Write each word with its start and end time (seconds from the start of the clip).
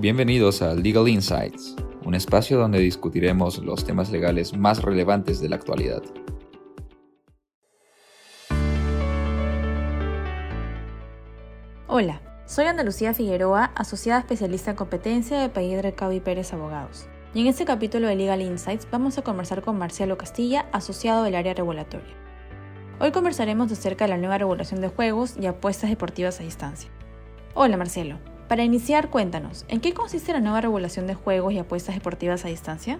Bienvenidos 0.00 0.62
a 0.62 0.74
Legal 0.74 1.08
Insights, 1.08 1.74
un 2.04 2.14
espacio 2.14 2.56
donde 2.56 2.78
discutiremos 2.78 3.58
los 3.58 3.84
temas 3.84 4.12
legales 4.12 4.56
más 4.56 4.80
relevantes 4.80 5.40
de 5.40 5.48
la 5.48 5.56
actualidad. 5.56 6.04
Hola, 11.88 12.22
soy 12.46 12.66
Ana 12.66 12.84
Lucía 12.84 13.12
Figueroa, 13.12 13.72
asociada 13.74 14.20
especialista 14.20 14.70
en 14.70 14.76
competencia 14.76 15.40
de 15.40 15.48
Paidre 15.48 15.92
y 16.12 16.20
Pérez 16.20 16.52
Abogados. 16.52 17.08
Y 17.34 17.40
en 17.40 17.48
este 17.48 17.64
capítulo 17.64 18.06
de 18.06 18.14
Legal 18.14 18.42
Insights 18.42 18.86
vamos 18.92 19.18
a 19.18 19.22
conversar 19.22 19.62
con 19.62 19.78
Marcialo 19.78 20.16
Castilla, 20.16 20.68
asociado 20.70 21.24
del 21.24 21.34
área 21.34 21.54
regulatoria. 21.54 22.14
Hoy 23.00 23.10
conversaremos 23.10 23.72
acerca 23.72 24.04
de 24.04 24.10
la 24.10 24.18
nueva 24.18 24.38
regulación 24.38 24.80
de 24.80 24.90
juegos 24.90 25.34
y 25.40 25.46
apuestas 25.46 25.90
deportivas 25.90 26.38
a 26.38 26.44
distancia. 26.44 26.88
Hola 27.54 27.76
Marcelo, 27.76 28.20
para 28.48 28.64
iniciar 28.64 29.10
cuéntanos, 29.10 29.66
¿en 29.68 29.80
qué 29.80 29.92
consiste 29.92 30.32
la 30.32 30.40
nueva 30.40 30.62
regulación 30.62 31.06
de 31.06 31.14
juegos 31.14 31.52
y 31.52 31.58
apuestas 31.58 31.94
deportivas 31.94 32.44
a 32.44 32.48
distancia? 32.48 32.98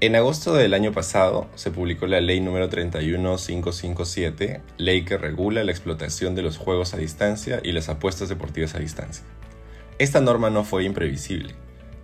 En 0.00 0.16
agosto 0.16 0.54
del 0.54 0.74
año 0.74 0.92
pasado 0.92 1.46
se 1.54 1.70
publicó 1.70 2.06
la 2.06 2.20
ley 2.20 2.40
número 2.40 2.68
31557, 2.68 4.62
ley 4.78 5.04
que 5.04 5.18
regula 5.18 5.62
la 5.62 5.70
explotación 5.70 6.34
de 6.34 6.42
los 6.42 6.56
juegos 6.56 6.94
a 6.94 6.96
distancia 6.96 7.60
y 7.62 7.72
las 7.72 7.88
apuestas 7.88 8.28
deportivas 8.28 8.74
a 8.74 8.78
distancia. 8.78 9.24
Esta 9.98 10.20
norma 10.20 10.50
no 10.50 10.64
fue 10.64 10.84
imprevisible. 10.84 11.54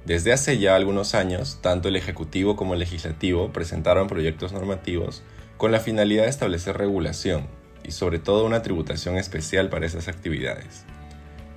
Desde 0.04 0.32
hace 0.32 0.58
ya 0.58 0.76
algunos 0.76 1.14
años, 1.14 1.58
tanto 1.62 1.88
el 1.88 1.96
Ejecutivo 1.96 2.54
como 2.54 2.74
el 2.74 2.80
Legislativo 2.80 3.50
presentaron 3.50 4.06
proyectos 4.06 4.52
normativos 4.52 5.22
con 5.56 5.72
la 5.72 5.80
finalidad 5.80 6.24
de 6.24 6.28
establecer 6.28 6.76
regulación 6.76 7.48
y 7.82 7.90
sobre 7.90 8.18
todo 8.18 8.44
una 8.44 8.62
tributación 8.62 9.16
especial 9.16 9.70
para 9.70 9.86
esas 9.86 10.06
actividades. 10.06 10.84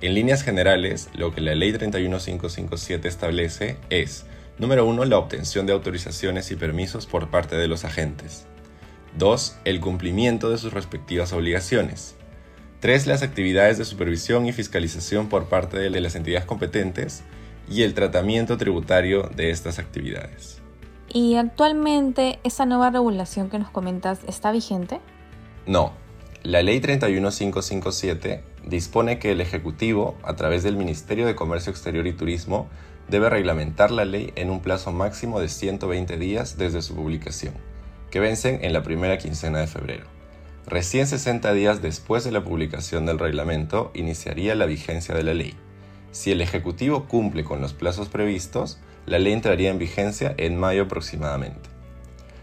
En 0.02 0.14
líneas 0.14 0.42
generales, 0.42 1.10
lo 1.14 1.34
que 1.34 1.42
la 1.42 1.54
Ley 1.54 1.72
31557 1.72 3.06
establece 3.06 3.76
es 3.90 4.24
Número 4.60 4.86
1. 4.86 5.06
La 5.06 5.18
obtención 5.18 5.64
de 5.64 5.72
autorizaciones 5.72 6.50
y 6.50 6.56
permisos 6.56 7.06
por 7.06 7.30
parte 7.30 7.56
de 7.56 7.66
los 7.66 7.84
agentes. 7.84 8.46
2. 9.18 9.56
El 9.64 9.80
cumplimiento 9.80 10.50
de 10.50 10.58
sus 10.58 10.72
respectivas 10.72 11.32
obligaciones. 11.32 12.14
3. 12.80 13.06
Las 13.06 13.22
actividades 13.22 13.78
de 13.78 13.86
supervisión 13.86 14.46
y 14.46 14.52
fiscalización 14.52 15.28
por 15.28 15.46
parte 15.48 15.78
de 15.78 16.00
las 16.00 16.14
entidades 16.14 16.44
competentes 16.44 17.22
y 17.70 17.82
el 17.82 17.94
tratamiento 17.94 18.58
tributario 18.58 19.30
de 19.34 19.50
estas 19.50 19.78
actividades. 19.78 20.60
¿Y 21.08 21.36
actualmente 21.36 22.38
esa 22.44 22.66
nueva 22.66 22.90
regulación 22.90 23.48
que 23.48 23.58
nos 23.58 23.70
comentas 23.70 24.20
está 24.26 24.52
vigente? 24.52 25.00
No. 25.66 25.92
La 26.42 26.62
Ley 26.62 26.80
31557 26.80 28.49
dispone 28.66 29.18
que 29.18 29.32
el 29.32 29.40
Ejecutivo, 29.40 30.16
a 30.22 30.36
través 30.36 30.62
del 30.62 30.76
Ministerio 30.76 31.26
de 31.26 31.34
Comercio 31.34 31.70
Exterior 31.70 32.06
y 32.06 32.12
Turismo, 32.12 32.68
debe 33.08 33.28
reglamentar 33.28 33.90
la 33.90 34.04
ley 34.04 34.32
en 34.36 34.50
un 34.50 34.60
plazo 34.60 34.92
máximo 34.92 35.40
de 35.40 35.48
120 35.48 36.16
días 36.16 36.56
desde 36.56 36.82
su 36.82 36.94
publicación, 36.94 37.54
que 38.10 38.20
vencen 38.20 38.60
en 38.62 38.72
la 38.72 38.82
primera 38.82 39.18
quincena 39.18 39.58
de 39.58 39.66
febrero. 39.66 40.04
Recién 40.66 41.06
60 41.06 41.52
días 41.52 41.82
después 41.82 42.22
de 42.22 42.30
la 42.30 42.44
publicación 42.44 43.06
del 43.06 43.18
reglamento 43.18 43.90
iniciaría 43.94 44.54
la 44.54 44.66
vigencia 44.66 45.14
de 45.14 45.24
la 45.24 45.34
ley. 45.34 45.54
Si 46.12 46.30
el 46.30 46.40
Ejecutivo 46.40 47.06
cumple 47.06 47.44
con 47.44 47.60
los 47.60 47.72
plazos 47.72 48.08
previstos, 48.08 48.78
la 49.06 49.18
ley 49.18 49.32
entraría 49.32 49.70
en 49.70 49.78
vigencia 49.78 50.34
en 50.36 50.56
mayo 50.56 50.82
aproximadamente. 50.82 51.70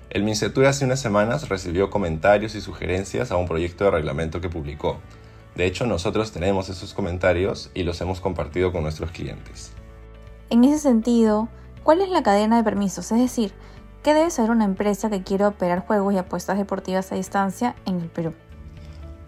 El 0.10 0.24
MINCETUR 0.24 0.66
hace 0.66 0.86
unas 0.86 1.02
semanas 1.02 1.50
recibió 1.50 1.90
comentarios 1.90 2.56
y 2.56 2.62
sugerencias 2.62 3.32
a 3.32 3.36
un 3.36 3.48
proyecto 3.48 3.84
de 3.84 3.92
reglamento 3.92 4.42
que 4.42 4.50
publicó. 4.50 5.00
De 5.58 5.66
hecho, 5.66 5.88
nosotros 5.88 6.32
tenemos 6.32 6.70
esos 6.70 6.94
comentarios 6.94 7.72
y 7.74 7.82
los 7.82 8.00
hemos 8.00 8.22
compartido 8.22 8.72
con 8.72 8.84
nuestros 8.84 9.10
clientes. 9.10 9.72
En 10.52 10.64
ese 10.64 10.78
sentido, 10.78 11.50
¿cuál 11.82 12.00
es 12.02 12.10
la 12.10 12.22
cadena 12.22 12.58
de 12.58 12.64
permisos? 12.64 13.12
Es 13.12 13.18
decir, 13.18 13.54
¿qué 14.04 14.14
debe 14.14 14.30
saber 14.30 14.52
una 14.52 14.66
empresa 14.66 15.10
que 15.10 15.24
quiere 15.24 15.46
operar 15.46 15.80
juegos 15.80 16.14
y 16.14 16.20
apuestas 16.20 16.60
deportivas 16.60 17.12
a 17.12 17.16
distancia 17.16 17.76
en 17.88 18.00
el 18.02 18.08
Perú? 18.08 18.36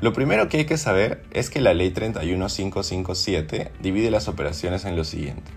Lo 0.02 0.14
primero 0.14 0.50
que 0.50 0.58
hay 0.58 0.66
que 0.66 0.78
saber 0.78 1.24
es 1.32 1.50
que 1.50 1.62
la 1.62 1.74
Ley 1.74 1.90
31557 1.90 3.72
divide 3.82 4.12
las 4.12 4.28
operaciones 4.28 4.86
en 4.86 4.96
lo 4.96 5.06
siguiente. 5.06 5.52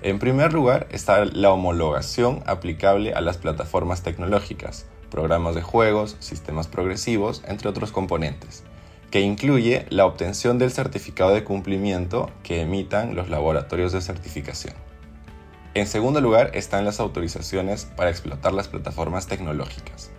En 0.00 0.18
primer 0.18 0.54
lugar 0.54 0.88
está 0.90 1.26
la 1.26 1.52
homologación 1.52 2.42
aplicable 2.46 3.12
a 3.12 3.20
las 3.20 3.36
plataformas 3.36 4.02
tecnológicas, 4.02 4.86
programas 5.10 5.54
de 5.54 5.60
juegos, 5.60 6.16
sistemas 6.18 6.66
progresivos, 6.66 7.42
entre 7.46 7.68
otros 7.68 7.92
componentes, 7.92 8.64
que 9.10 9.20
incluye 9.20 9.86
la 9.88 10.04
obtención 10.04 10.58
del 10.58 10.70
certificado 10.70 11.34
de 11.34 11.44
cumplimiento 11.44 12.30
que 12.42 12.60
emitan 12.60 13.14
los 13.14 13.30
laboratorios 13.30 13.92
de 13.92 14.02
certificación. 14.02 14.74
En 15.74 15.86
segundo 15.86 16.20
lugar 16.20 16.50
están 16.54 16.84
las 16.84 17.00
autorizaciones 17.00 17.84
para 17.84 18.10
explotar 18.10 18.52
las 18.52 18.68
plataformas 18.68 19.26
tecnológicas, 19.26 20.10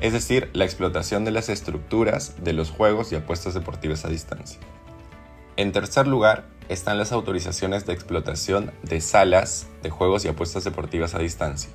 es 0.00 0.12
decir, 0.12 0.50
la 0.52 0.64
explotación 0.64 1.24
de 1.24 1.30
las 1.30 1.48
estructuras 1.48 2.34
de 2.42 2.52
los 2.52 2.70
juegos 2.70 3.12
y 3.12 3.16
apuestas 3.16 3.54
deportivas 3.54 4.04
a 4.04 4.08
distancia. 4.08 4.60
En 5.56 5.70
tercer 5.72 6.06
lugar 6.06 6.46
están 6.68 6.98
las 6.98 7.12
autorizaciones 7.12 7.84
de 7.86 7.92
explotación 7.92 8.72
de 8.82 9.00
salas 9.00 9.66
de 9.82 9.90
juegos 9.90 10.24
y 10.24 10.28
apuestas 10.28 10.64
deportivas 10.64 11.14
a 11.14 11.18
distancia. 11.18 11.70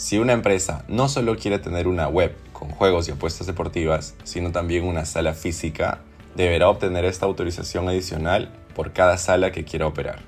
Si 0.00 0.18
una 0.18 0.32
empresa 0.32 0.82
no 0.88 1.10
solo 1.10 1.36
quiere 1.36 1.58
tener 1.58 1.86
una 1.86 2.08
web 2.08 2.34
con 2.54 2.70
juegos 2.70 3.06
y 3.06 3.10
apuestas 3.10 3.46
deportivas, 3.46 4.14
sino 4.24 4.50
también 4.50 4.86
una 4.86 5.04
sala 5.04 5.34
física, 5.34 6.00
deberá 6.34 6.70
obtener 6.70 7.04
esta 7.04 7.26
autorización 7.26 7.86
adicional 7.86 8.50
por 8.74 8.94
cada 8.94 9.18
sala 9.18 9.52
que 9.52 9.66
quiera 9.66 9.86
operar. 9.86 10.20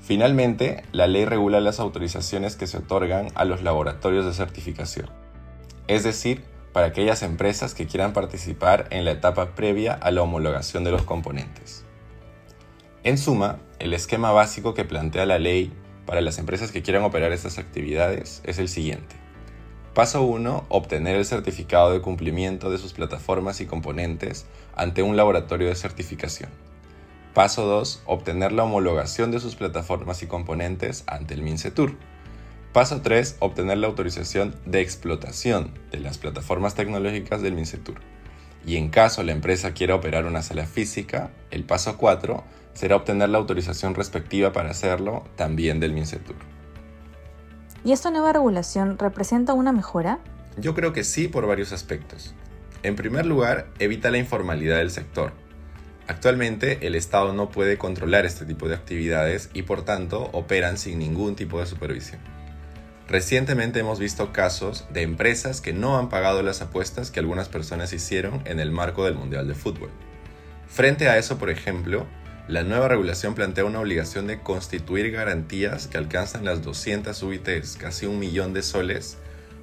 Finalmente, 0.00 0.82
la 0.92 1.06
ley 1.06 1.26
regula 1.26 1.60
las 1.60 1.78
autorizaciones 1.78 2.56
que 2.56 2.66
se 2.66 2.78
otorgan 2.78 3.28
a 3.34 3.44
los 3.44 3.62
laboratorios 3.62 4.24
de 4.24 4.32
certificación, 4.32 5.10
es 5.86 6.02
decir, 6.02 6.42
para 6.72 6.86
aquellas 6.86 7.22
empresas 7.22 7.74
que 7.74 7.86
quieran 7.86 8.14
participar 8.14 8.86
en 8.88 9.04
la 9.04 9.10
etapa 9.10 9.54
previa 9.54 9.92
a 9.92 10.10
la 10.10 10.22
homologación 10.22 10.84
de 10.84 10.90
los 10.90 11.02
componentes. 11.02 11.84
En 13.02 13.18
suma, 13.18 13.58
el 13.78 13.92
esquema 13.92 14.32
básico 14.32 14.72
que 14.72 14.86
plantea 14.86 15.26
la 15.26 15.38
ley 15.38 15.70
para 16.06 16.20
las 16.20 16.38
empresas 16.38 16.70
que 16.72 16.82
quieran 16.82 17.02
operar 17.02 17.32
estas 17.32 17.58
actividades 17.58 18.40
es 18.44 18.58
el 18.58 18.68
siguiente. 18.68 19.16
Paso 19.94 20.22
1. 20.22 20.66
Obtener 20.70 21.14
el 21.14 21.24
certificado 21.24 21.92
de 21.92 22.00
cumplimiento 22.00 22.68
de 22.68 22.78
sus 22.78 22.92
plataformas 22.92 23.60
y 23.60 23.66
componentes 23.66 24.46
ante 24.74 25.02
un 25.02 25.16
laboratorio 25.16 25.68
de 25.68 25.76
certificación. 25.76 26.50
Paso 27.32 27.66
2. 27.66 28.02
Obtener 28.06 28.50
la 28.50 28.64
homologación 28.64 29.30
de 29.30 29.38
sus 29.38 29.54
plataformas 29.54 30.22
y 30.22 30.26
componentes 30.26 31.04
ante 31.06 31.34
el 31.34 31.42
MINCETUR. 31.42 31.96
Paso 32.72 33.02
3. 33.02 33.36
Obtener 33.38 33.78
la 33.78 33.86
autorización 33.86 34.56
de 34.66 34.80
explotación 34.80 35.70
de 35.92 36.00
las 36.00 36.18
plataformas 36.18 36.74
tecnológicas 36.74 37.40
del 37.40 37.54
MINCETUR. 37.54 38.00
Y 38.66 38.76
en 38.76 38.88
caso 38.88 39.22
la 39.22 39.32
empresa 39.32 39.72
quiera 39.72 39.94
operar 39.94 40.26
una 40.26 40.42
sala 40.42 40.66
física, 40.66 41.30
el 41.50 41.64
paso 41.64 41.96
4 41.96 42.44
será 42.72 42.96
obtener 42.96 43.28
la 43.28 43.38
autorización 43.38 43.94
respectiva 43.94 44.52
para 44.52 44.70
hacerlo 44.70 45.24
también 45.36 45.80
del 45.80 45.92
MINCETUR. 45.92 46.36
¿Y 47.84 47.92
esta 47.92 48.10
nueva 48.10 48.32
regulación 48.32 48.98
representa 48.98 49.52
una 49.52 49.72
mejora? 49.72 50.18
Yo 50.56 50.74
creo 50.74 50.92
que 50.92 51.04
sí 51.04 51.28
por 51.28 51.46
varios 51.46 51.72
aspectos. 51.72 52.34
En 52.82 52.96
primer 52.96 53.26
lugar, 53.26 53.68
evita 53.78 54.10
la 54.10 54.18
informalidad 54.18 54.78
del 54.78 54.90
sector 54.90 55.32
Actualmente 56.06 56.86
el 56.86 56.94
Estado 56.96 57.32
no 57.32 57.48
puede 57.48 57.78
controlar 57.78 58.26
este 58.26 58.44
tipo 58.44 58.68
de 58.68 58.74
actividades 58.74 59.48
y 59.54 59.62
por 59.62 59.84
tanto 59.84 60.28
operan 60.32 60.76
sin 60.76 60.98
ningún 60.98 61.34
tipo 61.34 61.60
de 61.60 61.66
supervisión. 61.66 62.20
Recientemente 63.06 63.80
hemos 63.80 63.98
visto 63.98 64.32
casos 64.32 64.86
de 64.92 65.02
empresas 65.02 65.60
que 65.60 65.74
no 65.74 65.98
han 65.98 66.08
pagado 66.08 66.42
las 66.42 66.62
apuestas 66.62 67.10
que 67.10 67.20
algunas 67.20 67.48
personas 67.48 67.92
hicieron 67.92 68.40
en 68.46 68.60
el 68.60 68.70
marco 68.70 69.04
del 69.04 69.14
Mundial 69.14 69.46
de 69.46 69.54
Fútbol. 69.54 69.90
Frente 70.68 71.08
a 71.08 71.18
eso, 71.18 71.36
por 71.36 71.50
ejemplo, 71.50 72.06
la 72.48 72.62
nueva 72.62 72.88
regulación 72.88 73.34
plantea 73.34 73.66
una 73.66 73.80
obligación 73.80 74.26
de 74.26 74.40
constituir 74.40 75.10
garantías 75.10 75.86
que 75.86 75.98
alcanzan 75.98 76.46
las 76.46 76.62
200 76.62 77.22
UITs, 77.22 77.76
casi 77.76 78.06
un 78.06 78.18
millón 78.18 78.54
de 78.54 78.62
soles, 78.62 79.18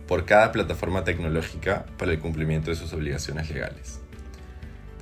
por 0.07 0.25
cada 0.25 0.51
plataforma 0.51 1.03
tecnológica 1.03 1.85
para 1.97 2.11
el 2.11 2.19
cumplimiento 2.19 2.69
de 2.69 2.75
sus 2.75 2.93
obligaciones 2.93 3.49
legales. 3.49 3.99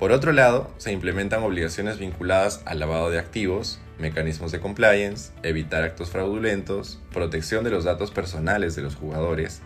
Por 0.00 0.12
otro 0.12 0.32
lado, 0.32 0.70
se 0.78 0.92
implementan 0.92 1.42
obligaciones 1.42 1.98
vinculadas 1.98 2.62
al 2.64 2.80
lavado 2.80 3.10
de 3.10 3.18
activos, 3.18 3.80
mecanismos 3.98 4.50
de 4.50 4.58
compliance, 4.58 5.30
evitar 5.42 5.82
actos 5.82 6.08
fraudulentos, 6.08 6.98
protección 7.12 7.64
de 7.64 7.70
los 7.70 7.84
datos 7.84 8.10
personales 8.10 8.74
de 8.74 8.80
los 8.80 8.96
jugadores, 8.96 9.60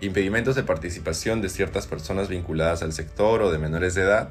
impedimentos 0.00 0.56
de 0.56 0.64
participación 0.64 1.40
de 1.40 1.50
ciertas 1.50 1.86
personas 1.86 2.28
vinculadas 2.28 2.82
al 2.82 2.92
sector 2.92 3.42
o 3.42 3.52
de 3.52 3.58
menores 3.58 3.94
de 3.94 4.02
edad, 4.02 4.30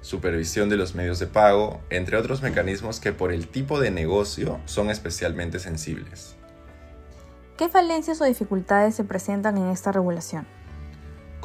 supervisión 0.00 0.68
de 0.68 0.76
los 0.76 0.96
medios 0.96 1.20
de 1.20 1.28
pago, 1.28 1.80
entre 1.88 2.16
otros 2.16 2.42
mecanismos 2.42 2.98
que 2.98 3.12
por 3.12 3.32
el 3.32 3.46
tipo 3.46 3.78
de 3.78 3.92
negocio 3.92 4.58
son 4.64 4.90
especialmente 4.90 5.60
sensibles. 5.60 6.34
¿Qué 7.56 7.68
falencias 7.68 8.20
o 8.20 8.24
dificultades 8.24 8.96
se 8.96 9.04
presentan 9.04 9.56
en 9.56 9.68
esta 9.68 9.92
regulación? 9.92 10.48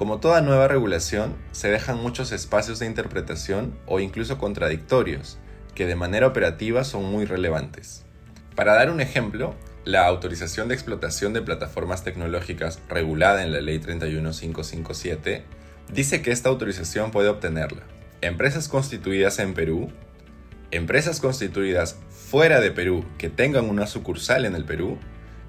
Como 0.01 0.19
toda 0.19 0.41
nueva 0.41 0.67
regulación, 0.67 1.35
se 1.51 1.69
dejan 1.69 2.01
muchos 2.01 2.31
espacios 2.31 2.79
de 2.79 2.87
interpretación 2.87 3.77
o 3.85 3.99
incluso 3.99 4.39
contradictorios, 4.39 5.37
que 5.75 5.85
de 5.85 5.95
manera 5.95 6.25
operativa 6.25 6.83
son 6.83 7.03
muy 7.03 7.25
relevantes. 7.25 8.03
Para 8.55 8.73
dar 8.73 8.89
un 8.89 8.99
ejemplo, 8.99 9.53
la 9.85 10.07
autorización 10.07 10.69
de 10.69 10.73
explotación 10.73 11.33
de 11.33 11.43
plataformas 11.43 12.03
tecnológicas 12.03 12.79
regulada 12.89 13.43
en 13.43 13.51
la 13.51 13.61
Ley 13.61 13.77
31557 13.77 15.43
dice 15.93 16.23
que 16.23 16.31
esta 16.31 16.49
autorización 16.49 17.11
puede 17.11 17.29
obtenerla 17.29 17.83
empresas 18.21 18.69
constituidas 18.69 19.37
en 19.37 19.53
Perú, 19.53 19.91
empresas 20.71 21.19
constituidas 21.19 21.99
fuera 22.09 22.59
de 22.59 22.71
Perú 22.71 23.05
que 23.19 23.29
tengan 23.29 23.69
una 23.69 23.85
sucursal 23.85 24.45
en 24.45 24.55
el 24.55 24.65
Perú 24.65 24.97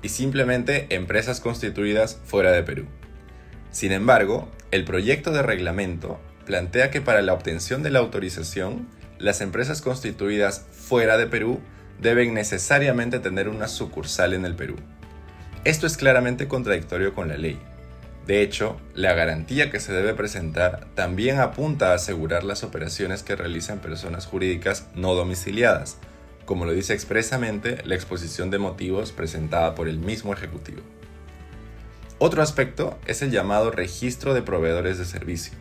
y 0.02 0.10
simplemente 0.10 0.94
empresas 0.94 1.40
constituidas 1.40 2.20
fuera 2.26 2.52
de 2.52 2.62
Perú. 2.62 2.86
Sin 3.72 3.90
embargo, 3.90 4.48
el 4.70 4.84
proyecto 4.84 5.32
de 5.32 5.42
reglamento 5.42 6.20
plantea 6.44 6.90
que 6.90 7.00
para 7.00 7.22
la 7.22 7.32
obtención 7.32 7.82
de 7.82 7.90
la 7.90 8.00
autorización, 8.00 8.86
las 9.18 9.40
empresas 9.40 9.80
constituidas 9.80 10.66
fuera 10.70 11.16
de 11.16 11.26
Perú 11.26 11.58
deben 12.00 12.34
necesariamente 12.34 13.18
tener 13.18 13.48
una 13.48 13.68
sucursal 13.68 14.34
en 14.34 14.44
el 14.44 14.54
Perú. 14.54 14.76
Esto 15.64 15.86
es 15.86 15.96
claramente 15.96 16.48
contradictorio 16.48 17.14
con 17.14 17.28
la 17.28 17.38
ley. 17.38 17.58
De 18.26 18.42
hecho, 18.42 18.78
la 18.94 19.14
garantía 19.14 19.70
que 19.70 19.80
se 19.80 19.92
debe 19.92 20.14
presentar 20.14 20.86
también 20.94 21.40
apunta 21.40 21.90
a 21.90 21.94
asegurar 21.94 22.44
las 22.44 22.64
operaciones 22.64 23.22
que 23.22 23.36
realizan 23.36 23.78
personas 23.78 24.26
jurídicas 24.26 24.88
no 24.94 25.14
domiciliadas, 25.14 25.96
como 26.44 26.66
lo 26.66 26.72
dice 26.72 26.92
expresamente 26.92 27.78
la 27.84 27.94
exposición 27.94 28.50
de 28.50 28.58
motivos 28.58 29.12
presentada 29.12 29.74
por 29.74 29.88
el 29.88 29.98
mismo 29.98 30.32
Ejecutivo. 30.32 30.82
Otro 32.24 32.40
aspecto 32.40 33.00
es 33.04 33.20
el 33.20 33.32
llamado 33.32 33.72
registro 33.72 34.32
de 34.32 34.42
proveedores 34.42 34.96
de 34.96 35.06
servicio, 35.06 35.54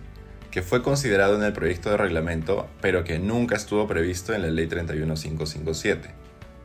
que 0.52 0.62
fue 0.62 0.84
considerado 0.84 1.36
en 1.36 1.42
el 1.42 1.54
proyecto 1.54 1.90
de 1.90 1.98
reglamento, 1.98 2.68
pero 2.81 3.04
que 3.04 3.18
nunca 3.18 3.56
estuvo 3.56 3.88
previsto 3.88 4.36
en 4.36 4.44
la 4.44 4.52
Ley 4.52 4.68
31557. 4.68 6.12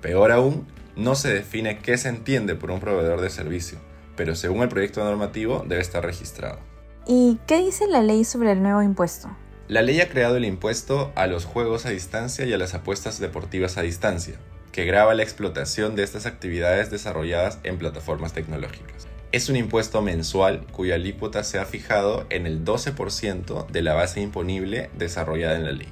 Peor 0.02 0.32
aún, 0.32 0.66
no 0.96 1.14
se 1.14 1.32
define 1.32 1.78
qué 1.78 1.96
se 1.96 2.10
entiende 2.10 2.56
por 2.56 2.72
un 2.72 2.80
proveedor 2.80 3.22
de 3.22 3.30
servicio, 3.30 3.78
pero 4.16 4.36
según 4.36 4.60
el 4.60 4.68
proyecto 4.68 5.02
normativo 5.02 5.64
debe 5.66 5.80
estar 5.80 6.04
registrado. 6.04 6.58
¿Y 7.06 7.38
qué 7.46 7.56
dice 7.64 7.86
la 7.86 8.02
ley 8.02 8.24
sobre 8.24 8.52
el 8.52 8.62
nuevo 8.62 8.82
impuesto? 8.82 9.34
La 9.66 9.80
ley 9.80 10.02
ha 10.02 10.10
creado 10.10 10.36
el 10.36 10.44
impuesto 10.44 11.10
a 11.14 11.26
los 11.26 11.46
juegos 11.46 11.86
a 11.86 11.88
distancia 11.88 12.44
y 12.44 12.52
a 12.52 12.58
las 12.58 12.74
apuestas 12.74 13.18
deportivas 13.18 13.78
a 13.78 13.80
distancia, 13.80 14.34
que 14.72 14.84
grava 14.84 15.14
la 15.14 15.22
explotación 15.22 15.96
de 15.96 16.02
estas 16.02 16.26
actividades 16.26 16.90
desarrolladas 16.90 17.60
en 17.62 17.78
plataformas 17.78 18.34
tecnológicas. 18.34 19.08
Es 19.36 19.50
un 19.50 19.56
impuesto 19.56 20.00
mensual 20.00 20.64
cuya 20.72 20.94
alícuota 20.94 21.44
se 21.44 21.58
ha 21.58 21.66
fijado 21.66 22.24
en 22.30 22.46
el 22.46 22.64
12% 22.64 23.66
de 23.66 23.82
la 23.82 23.92
base 23.92 24.22
imponible 24.22 24.88
desarrollada 24.96 25.56
en 25.56 25.66
la 25.66 25.72
ley. 25.72 25.88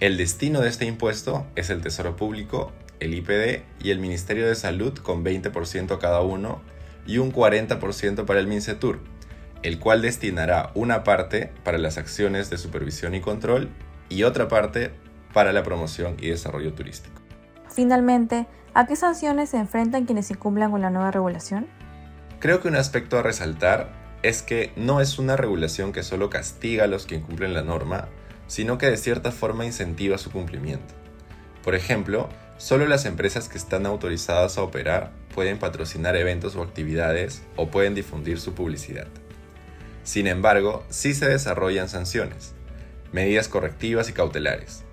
El 0.00 0.16
destino 0.16 0.62
de 0.62 0.68
este 0.68 0.84
impuesto 0.84 1.46
es 1.54 1.70
el 1.70 1.80
Tesoro 1.80 2.16
Público, 2.16 2.72
el 2.98 3.14
IPD 3.14 3.62
y 3.80 3.92
el 3.92 4.00
Ministerio 4.00 4.48
de 4.48 4.56
Salud 4.56 4.98
con 4.98 5.24
20% 5.24 5.96
cada 5.98 6.22
uno 6.22 6.60
y 7.06 7.18
un 7.18 7.32
40% 7.32 8.24
para 8.24 8.40
el 8.40 8.48
MINCETUR, 8.48 8.98
el 9.62 9.78
cual 9.78 10.02
destinará 10.02 10.72
una 10.74 11.04
parte 11.04 11.52
para 11.62 11.78
las 11.78 11.98
acciones 11.98 12.50
de 12.50 12.58
supervisión 12.58 13.14
y 13.14 13.20
control 13.20 13.68
y 14.08 14.24
otra 14.24 14.48
parte 14.48 14.90
para 15.32 15.52
la 15.52 15.62
promoción 15.62 16.16
y 16.18 16.30
desarrollo 16.30 16.74
turístico. 16.74 17.22
Finalmente, 17.70 18.48
¿a 18.74 18.88
qué 18.88 18.96
sanciones 18.96 19.50
se 19.50 19.58
enfrentan 19.58 20.04
quienes 20.04 20.32
incumplan 20.32 20.72
con 20.72 20.82
la 20.82 20.90
nueva 20.90 21.12
regulación? 21.12 21.77
Creo 22.40 22.60
que 22.60 22.68
un 22.68 22.76
aspecto 22.76 23.18
a 23.18 23.22
resaltar 23.22 23.90
es 24.22 24.42
que 24.42 24.72
no 24.76 25.00
es 25.00 25.18
una 25.18 25.36
regulación 25.36 25.92
que 25.92 26.04
solo 26.04 26.30
castiga 26.30 26.84
a 26.84 26.86
los 26.86 27.04
que 27.04 27.16
incumplen 27.16 27.52
la 27.52 27.62
norma, 27.62 28.08
sino 28.46 28.78
que 28.78 28.86
de 28.86 28.96
cierta 28.96 29.32
forma 29.32 29.64
incentiva 29.64 30.18
su 30.18 30.30
cumplimiento. 30.30 30.94
Por 31.64 31.74
ejemplo, 31.74 32.28
solo 32.56 32.86
las 32.86 33.06
empresas 33.06 33.48
que 33.48 33.58
están 33.58 33.86
autorizadas 33.86 34.56
a 34.56 34.62
operar 34.62 35.10
pueden 35.34 35.58
patrocinar 35.58 36.14
eventos 36.14 36.54
o 36.54 36.62
actividades 36.62 37.42
o 37.56 37.70
pueden 37.70 37.96
difundir 37.96 38.38
su 38.38 38.54
publicidad. 38.54 39.08
Sin 40.04 40.28
embargo, 40.28 40.84
sí 40.90 41.14
se 41.14 41.28
desarrollan 41.28 41.88
sanciones, 41.88 42.54
medidas 43.12 43.48
correctivas 43.48 44.08
y 44.08 44.12
cautelares. 44.12 44.84